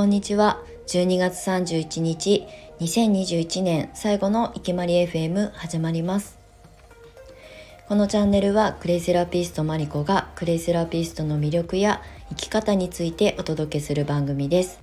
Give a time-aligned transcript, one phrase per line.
[0.00, 0.62] こんにちは。
[0.86, 2.46] 12月31日、
[2.80, 6.38] 2021年最後のいきまり FM 始まります。
[7.86, 12.00] このチャンネルはクレイセラピストマリコがクレイセラピストの魅力や
[12.30, 14.80] 生き方についてお届けする番組です。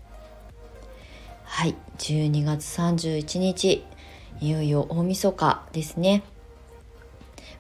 [1.46, 3.84] はい、12月31日、
[4.40, 6.22] いよいよ大晦日ですね。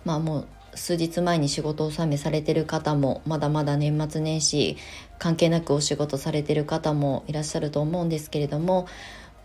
[0.05, 4.77] まあもう数日前に仕事納めされてる方もまだまだ年末年始
[5.20, 8.88] 関係なくお仕事されてる方もいらっしゃると思うんですけれども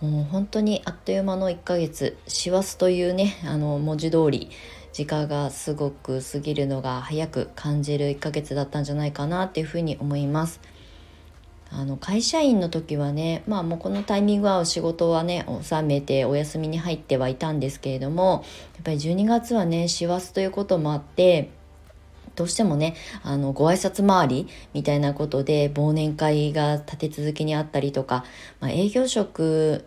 [0.01, 4.51] もう本当にあっという間の1ヶ月師走というねあの文字通り
[4.93, 10.61] 時間がすごく過ぎるのが早く感じる1ヶ月だったんじゃないかなっていうふうに思います。
[11.75, 21.51] あの会社員の時はねまあもうこのタイミングはお仕事はね収めてお休みに入ってはいたんですけれどもやっぱり12月はね師走ということもあって
[22.35, 28.25] どうしてもねあのご挨拶回りみたいなことで忘年会が立て続けにあったりとか、
[28.61, 29.85] まあ、営業職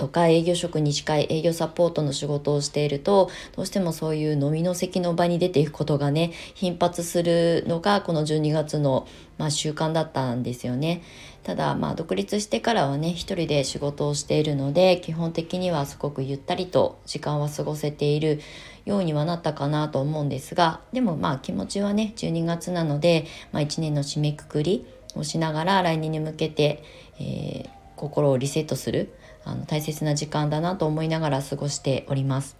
[0.00, 11.02] とか営業職に近い営業サポートの仕事をしているとどうしてもそういう飲みの席の場に出ていくことがね頻発するのがこの12月の、まあ、習慣だったんですよね。
[11.42, 18.40] ただまあ独立してからはね一人で仕事をしているので基本的にはすごくゆったりと時間は過ごせている
[18.86, 26.82] ようにはなったかなと思うんですがでもまあ気持ちはね12月なので、まあ、1年の締めくくりをしながら来年に向けて、
[27.18, 29.12] えー、心をリセットする
[29.44, 32.56] あの大切な時間だなと思いながら過ごしております。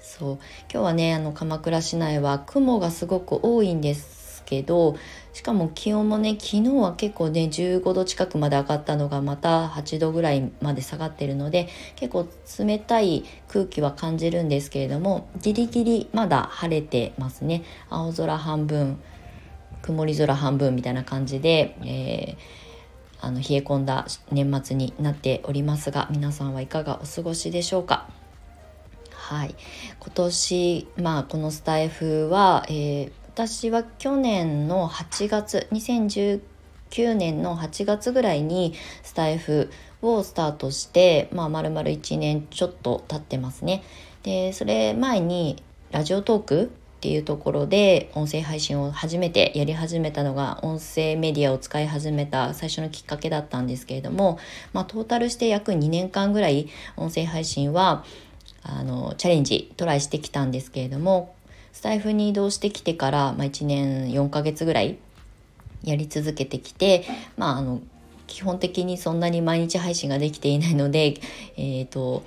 [0.00, 0.38] そう
[0.72, 4.96] 今日はねあの鎌倉市内は雲がすごく多いんですけど
[5.32, 12.26] しかも気温もね昨日は結構ね15度近くまで上がったのがまた8度ぐらいまで下がってるので結構
[12.64, 18.98] 冷たい空気は感じるんですけれどもギリギリまだ晴れてますね青空半分
[19.82, 22.65] 曇り空半分みたいな感じで、えー
[23.26, 28.08] あの冷え込んだ年末になっておりますが皆さんはいかがお過ごしでしょうか？
[29.10, 29.54] はい。
[29.98, 39.72] 今年まあこのスタイフは、えー、私は去年の8月2019年の8月ぐらいにスタイフ
[40.02, 43.82] をスタートしてまあ丸々1年ちょっと経ってますね。
[44.22, 45.60] でそれ前に
[45.90, 54.38] ラジオトークっていうところで音声配信を初めてやり始めたのが音声メディアを使い始めた最初のきっかけだったんですけれども、
[54.72, 58.04] まあ、トータルして約2年間ぐらい音声配信は
[58.62, 61.34] あのチャレンジトライしてきたんですけれども
[61.72, 64.96] スタイフに移動してきてから、まあ、1年4ヶ月ぐらい
[65.84, 67.04] やり続けてきて、
[67.36, 67.82] まあ、あの
[68.26, 71.14] 基本的にそんなに毎日配信ができていないので、
[71.56, 72.24] えーと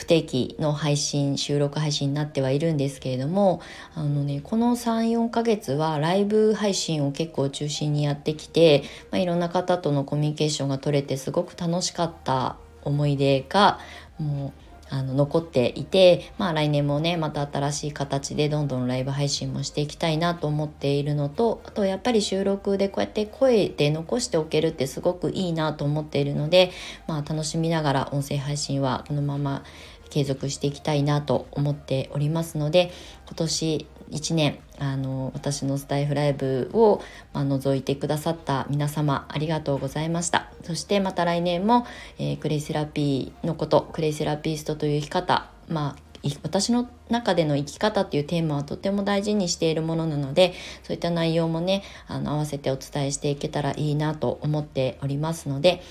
[0.00, 3.60] 不定期の配信収録配信になってはいるんですけれども
[3.94, 13.78] あのねこの34ヶ月はライブ配信を結構中心にやってきて、まあ、いろんな方とのコミュニケーションが取れてすごく楽しかった思い出が
[14.18, 26.72] もうあの残っていて、まあ、来年もねまた新しい形でどんどんライブ配信もしていきたいなと思っているのとあとやっぱり収録でこうやって声で残しておけるってすごくいいなと思っているので、
[27.06, 29.62] まあ、楽しみながら音声配信はこのまま
[30.10, 32.90] 継続していきたいなと思っておりますので
[33.26, 37.02] 今年1年あの私のスタイフライブを、
[37.32, 41.86] まあ、覗いてくださった皆様ありがとうございましたそしてまた来年も、
[42.18, 46.10] えー、クレイセラピーのことクレイセラピストという生き方まあ
[46.42, 50.52] 私の中での生き方っていうテーマはとても大事にしているものなので
[50.82, 55.82] そういった内容もねあの合わせてお伝えしていけたらいいなと思っておりますので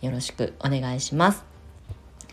[0.00, 1.49] よろしくお願いします。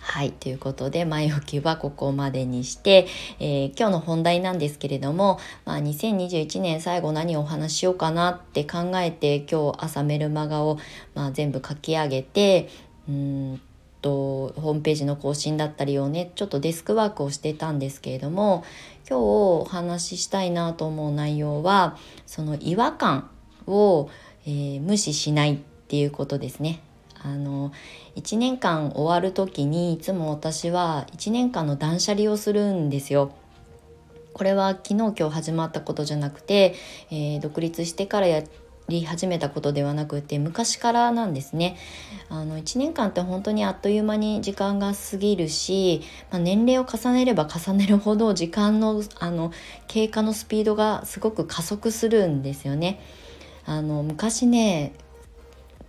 [0.09, 0.31] はい。
[0.31, 3.07] ということで、前置きはここまでにして、
[3.41, 10.79] えー、今日の本題なんですけれども、まあ、2021年最後何をお話ししようかなって考えて、今日朝メルマガを、
[11.13, 12.69] まあ、全部書き上げて、
[13.09, 13.61] うん
[14.01, 18.63] と、ホームページの更新だったりをね、ちょっとデスクワークをしてたんですけれども、
[19.09, 23.29] 今日お話ししたいなと思う内容は、その違和感
[23.67, 24.09] を、
[24.45, 25.57] えー、無視しないっ
[25.89, 26.79] ていうことですね。
[27.23, 27.71] あの
[28.15, 33.31] 1年間終わる時にいつも私は1年間の断捨離をするんですよ。
[34.33, 36.75] これは昨日今日始まったことじゃなくて、
[37.09, 38.43] えー、独立してからや
[38.87, 41.77] り始めたことではなくて昔からなんですね
[42.29, 49.51] あの1年間って本当にあっという間に時間が過ぎるし、まあ、年齢を重ねれば重ねるほど時間のあの
[49.87, 53.01] 経過のスピードがすごく加速するんですよね。
[53.65, 54.93] あの昔ね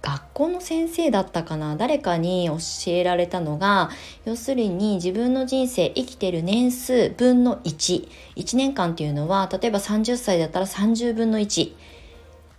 [0.00, 3.90] 学校の先生だったかな誰かに教えられたのが
[4.24, 11.72] 要するに自分の人生生きてる年数分の11年間っていうのは例えば30歳だったら30分の1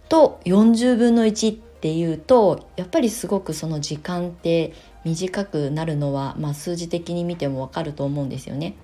[0.09, 4.74] と40分の1っていうとやっぱりすごくその時間って
[5.06, 8.75] 短くなるのは、まあ、数字的に見てもわかると思うんですよね。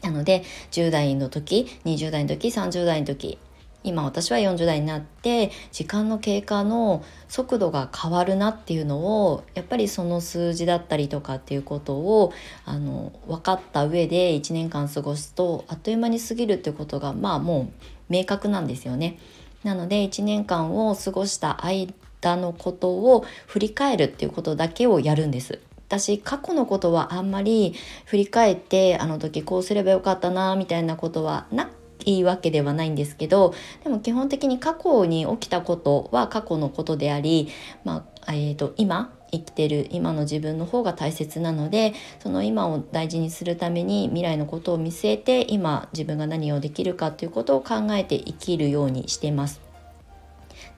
[0.00, 0.42] なので
[0.72, 3.38] 10代の時20代の時30代の時
[3.84, 12.32] 今私は40代になって時間の経過の速度が変わるなっていうのをやっぱりその数字だったりとかっていうことを
[12.64, 17.72] あの分かった上で1年間過ごすとあっという間に過ぎるってことがまあも
[18.10, 19.18] う明確なんですよね。
[19.64, 25.60] なので1年間を過ごした間のことを振り返るっていうことだけをやるんです。
[25.88, 27.74] 私過去のことはあんまり
[28.06, 31.68] 振り返ってあの時こうすればよかったなみたいなことはな
[32.04, 33.54] いいわけではないんですけど
[33.84, 37.48] でも基本的に過去に起きたことは過去のことであり、
[37.84, 49.71] まあえーと、今生きてる今の自分の方が大切なのでその今を大事にするために未来のことを見据えて今自分が何をできるかということを考えて生きるようにしてます。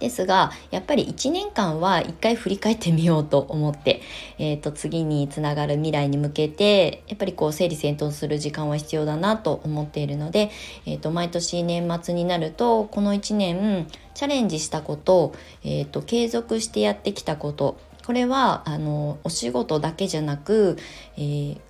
[0.05, 4.03] ですがやっぱり1年間は一回振り返ってみようと思って、
[4.39, 10.51] えー、と次につながる未来に向けてやっぱりこう整理整頓する時間は必要だなと思っているので、
[10.85, 15.35] えー、と毎年年末になるとこの1年チャレンジしたこと、
[15.65, 20.77] えー、と継続してやってきたことこれはあのお仕事だけじゃなく、
[21.17, 21.61] えー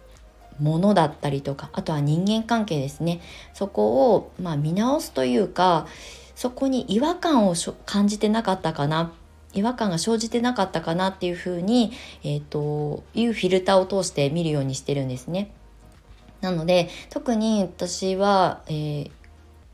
[0.61, 3.21] ものだったりとかあとは人間関係ですね。
[3.55, 5.89] そこを、まあ、見直すというか
[6.35, 7.55] そこに違和感を
[7.87, 9.13] 感じてなかったかな
[9.55, 11.93] 違和感が生じてなかったかなっていうふうに、
[12.25, 15.53] えーと、いうフィルターを通して見るようにしてるんですね。
[16.41, 19.11] なので特に私は、えー、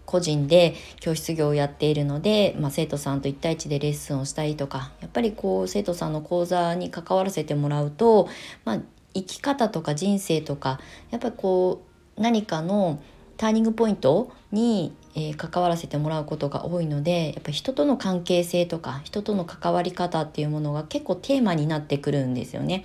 [0.07, 8.29] 個人で教室業をやっているので、まあ、生徒さんと1対1でレッスンをしたりとかやっぱりこう生徒さんの講座に関わらせてもらうと、
[8.65, 8.81] まあ、
[9.15, 10.79] 生き方とか人生とか
[11.11, 11.83] やっぱりこ
[12.17, 13.03] う何かの
[13.37, 22.85] ターニングポイントにえー、関わらせてもらうことが多いのでやっぱ人との関係性とか人との関わり方っていうものが結構テーマになってくるんですよね。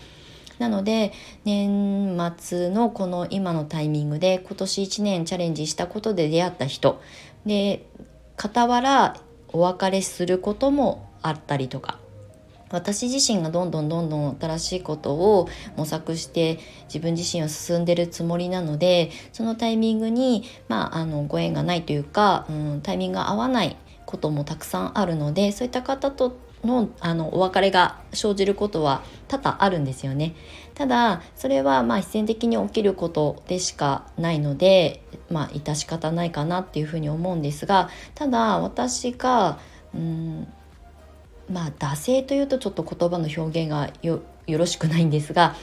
[0.58, 1.12] なので
[1.44, 7.02] 年末のこの今のタイミングで今年1年チャレンジしたことで出会った人
[7.46, 7.86] で
[8.38, 9.18] 傍ら
[9.50, 12.00] お別れすることもあったりとか
[12.70, 15.48] 私自身がどんどんどんどん新しいことを
[15.78, 30.36] 模索して自分自身は進んでるつもりなのでそのタイミングに、まあ、あのご縁がないというか、うん、タイミングが合わないこともたくさんあるのでそういった方とのあのお別れが生じることは多々あるんですよね。
[30.74, 39.60] ただそれはまあ必然的に起きることでしかないのでまあ致し方ないかなっていうふうに思うんですがただ私が
[39.94, 40.48] うん
[41.52, 45.56] まあ惰性というとちょっと言葉の表現がよろしくないんですが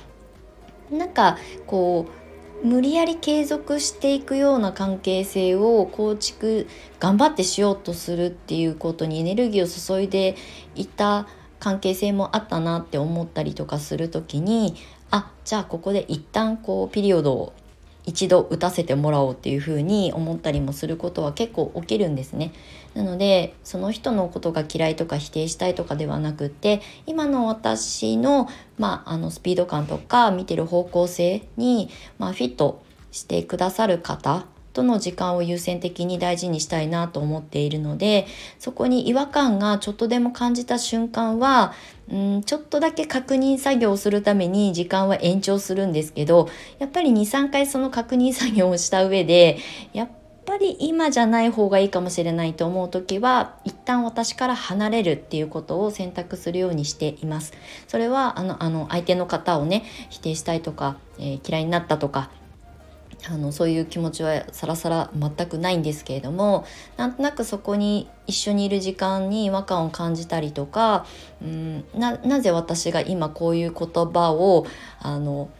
[0.90, 6.68] なんかこう無理やり継続していくような関係性を構築
[7.00, 10.36] 頑張ってしようとするっていうことにエネルギーを注いで
[10.76, 11.26] いた
[11.58, 14.76] 関係性もあったなって思ったりとかする時に
[15.10, 17.52] あじゃあここで一旦こうピリオドを
[18.04, 22.52] 一度打たせてもらおうっていうふうに思ったりもすることは結構起きるんですね。
[22.94, 31.88] なのでその人のことが嫌いとか否定したいとかではなくって今の私の,、まあ、あのスピード感とか見てる方向性に、
[32.18, 38.26] まあ、フィットしてくださる方との時間を優先的に大事にしたいなと思っているので
[38.58, 41.72] そこに違和感がちょっとでも感じた瞬間は
[42.10, 49.58] うんちょっとだけ確認作業をするために時間は延長するんですけどやっぱり23回その確認作業をした上で
[49.92, 50.08] やっ
[50.44, 57.52] ぱり今じゃない方がいいかもしれないと思う時は一旦私から離れるっていうことを選択するようにしています。
[57.86, 62.30] それはあのあの相手の方をね否定したいとか、えー、嫌いになったとか
[63.28, 71.06] あのそういう気持ちはさらさら全くないんですけれどもなんとなくそこに一緒にいる時間に違和感を感じたりとか
[71.40, 74.66] うんなぜ私が今こういう言葉を
[75.00, 75.50] あの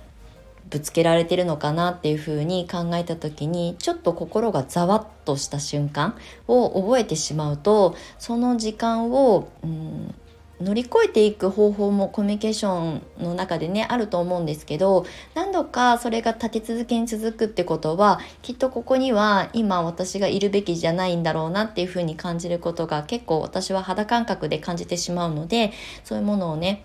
[0.71, 6.17] ぶつけられてるのかなっていうふうに考えた時にちょっと心がざわっとした瞬間
[6.49, 10.15] を覚えてしまうとその時間をうん
[10.61, 15.05] 乗り越えていく方法もコミュニケーションの中でねあると思うんですけど
[15.35, 25.73] 何度かそれが立て続けに続くってことはきっとここには今私がいるべきじゃないんだろうなっていうふうに感じることが結構私は肌感覚で感じてしまうので
[26.05, 26.85] そういうものをね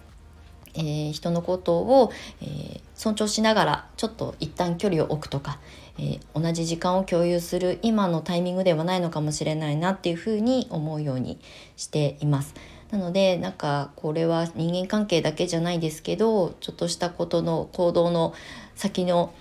[0.78, 5.60] えー、人のことを、えー、尊重しながらちょっと一旦距離を置くとか、
[5.98, 11.40] えー、同じ時間を共有する今のタイミングではないのかもしれないなっていうふうに思うように
[11.76, 12.54] しています。
[12.92, 18.34] なのでなんかこれは人間関係だけじゃないですけどちょっとしたことの行動の
[18.76, 19.34] 先の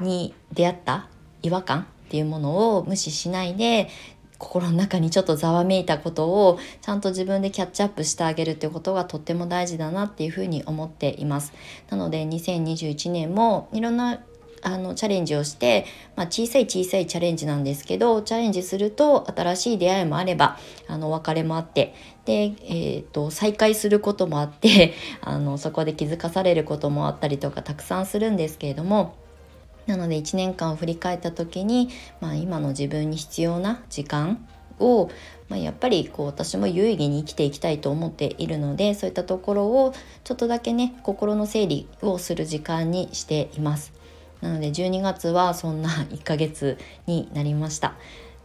[0.00, 1.08] に出会った
[1.42, 3.88] 違和感っていうものを無視しないで
[4.38, 11.52] 心の中にちょっとざわめいたことをちゃんと自分でキャッチアップしてあげるってことがとっても大事だなっていうふうに思っています。
[11.88, 14.20] なので2021年もいろんな
[14.64, 15.84] あのチャレンジをして、
[16.16, 21.94] まあ、小さい小さいチャレンジなんですけどチャレンジすると新しい出会いもあればあの別れもあって
[22.24, 29.14] で、えーと、再会することもあって あのそこで気づかされることもあったりとかたくさんするんですけれども
[29.86, 31.90] なので1年間を振り返った時に、
[32.22, 35.10] まあ、今の自分に必要な時間を、
[35.50, 39.94] まあ、やっぱりこう私も有意義に生きていきたいと思っているのでそういったところを
[40.24, 44.03] ちょっとだけね心の整理をする時間にしています。
[44.44, 47.94] なので12月はそんな 1ヶ月になりました。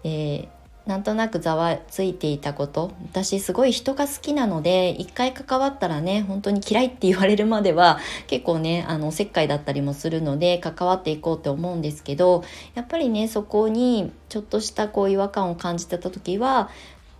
[0.03, 0.47] えー
[0.85, 16.71] なんとなくざわついていたこと私すごい人が好きなので一回関わったらね本当に嫌いって言われるまでは結構ねあのおせっかいだったりもするので関わっていこうって思うんですけどやっぱりねそこにちょっとしたこう違和感を感じてた時は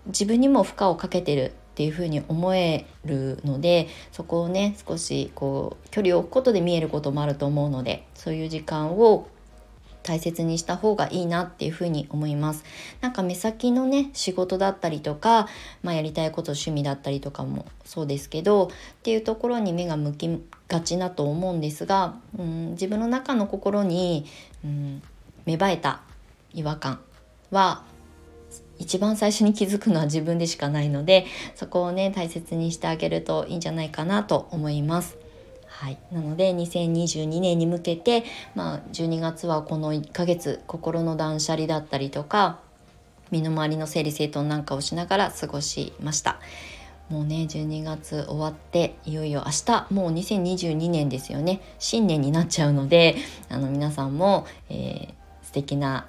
[0.07, 9.29] 自分にも負荷をかけてるっていうふうに思えるのでそこをね少しこう距離を置くことで見えることもあると思うのでそういう時間を
[10.03, 12.65] 大切にした方がいいなっていうふうに思います。
[12.99, 15.47] なんか目先のね仕事だったりとか、
[15.81, 18.69] まあ、やりたいこと趣味だったりとかもそうですけどっ
[19.03, 24.25] ていうところに目が向きがちなと思うんですが、うん、自分の中の心に、
[24.65, 25.01] うん、
[25.45, 26.01] 芽生えた
[26.53, 26.99] 違和感
[27.51, 27.83] は
[28.79, 35.17] 一番最初に気づくのは自分でしかないのでそこをね大切にしてあげるといいんじゃないかなと思います。
[35.67, 42.59] はい、なので2022年に向けて、まあ、12月はこの1ヶ月心の断捨離だったりとか
[43.31, 46.39] 身の回りの整理整頓なんかをしながら過ごしました。
[47.09, 53.15] もうね12月終わっていよいよ明日もう2022年ですよね新年になっちゃうので
[53.49, 56.07] あの皆さんも、えー、素敵な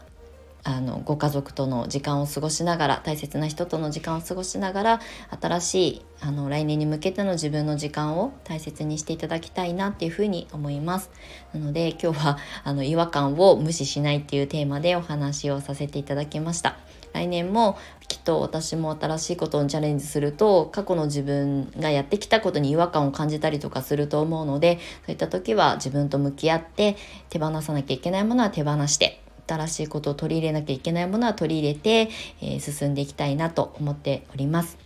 [0.63, 5.01] あのご家族との時間を過ごしながら大切な人との時間を過ごしながら
[5.41, 11.11] 新しいあの来年に向けての自分の時間を大切にしていただきたいなっていうふうに思います。
[11.55, 16.77] なので今日はあの違和感を無視しないっていうテーマでお話をさせていただきました。
[17.13, 17.77] 来年も
[18.09, 26.97] きっと私も新しいことにチャレンジすると過去の自分がやってきたことに違和感を感じたりとかすると思うのでそういった時は自分と向き合って
[27.31, 29.21] 手放さなきゃいけないものは手放して
[29.51, 34.79] 新しいことを取り入れなきゃいけないものは取り入れて、えー、進んでいきたいなと思っております。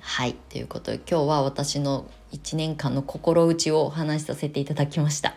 [0.00, 0.34] はい。
[0.34, 5.34] ということで今日は私の1年間の心打ちをお話しさせていただきました。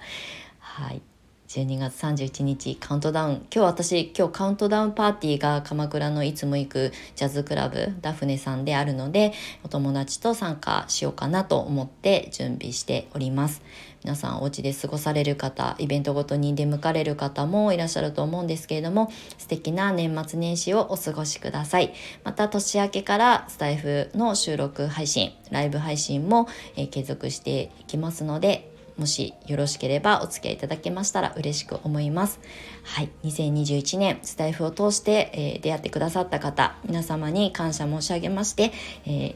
[0.59, 1.01] はい。
[1.47, 9.31] 12月31日カウントダウン今日私今日カウントダウンパーティーが鎌倉のいつも行くジャズクラブダフネさんであるので
[9.63, 13.61] お友達と参加しようかなと思って準備しております。
[14.03, 21.93] 皆さんお家で過ごされる方イベントごとに出向かれる方もいらっしゃると思うんですけれども素敵な年末年始をお過ごしください。
[22.25, 32.39] また年明けからスタイフの収録配信ライブ配信も、えー、継続していきますのでもしよろしければお付き合いいただけましたら嬉しく思います。
[32.83, 38.71] はい、2021年スタイフを通して、えー、出会ってくださった方、皆様に感謝申し上げまして、
[39.05, 39.35] えー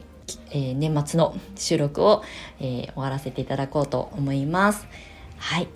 [0.50, 2.22] えー、年末の収録を、
[2.60, 4.86] えー、終わらせていただこうと思います。
[5.38, 5.68] はい。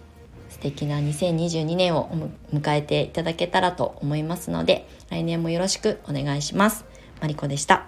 [0.49, 2.09] 素敵な2022年を
[2.53, 6.85] 迎えていただけたらと思いますので、来年もよろしくお願いします。
[7.21, 7.87] マリコでした。